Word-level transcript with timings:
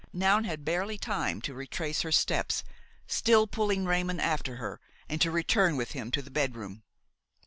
Noun 0.11 0.45
had 0.45 0.65
barely 0.65 0.97
time 0.97 1.41
to 1.41 1.53
retrace 1.53 2.01
her 2.01 2.11
steps, 2.11 2.63
still 3.05 3.45
pulling 3.45 3.85
Raymon 3.85 4.19
after 4.19 4.55
her, 4.55 4.79
and 5.07 5.21
to 5.21 5.29
return 5.29 5.77
with 5.77 5.91
him 5.91 6.09
to 6.09 6.23
the 6.23 6.31
bedroom. 6.31 6.81